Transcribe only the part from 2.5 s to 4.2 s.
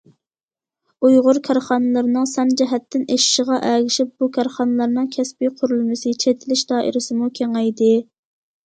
جەھەتتىن ئېشىشىغا ئەگىشىپ،